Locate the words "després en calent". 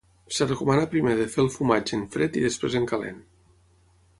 2.47-3.21